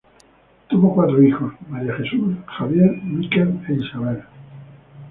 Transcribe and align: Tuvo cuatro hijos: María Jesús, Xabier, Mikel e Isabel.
Tuvo 0.67 0.95
cuatro 0.95 1.21
hijos: 1.21 1.53
María 1.69 1.93
Jesús, 1.93 2.35
Xabier, 2.57 2.99
Mikel 3.03 3.59
e 3.69 3.73
Isabel. 3.73 4.23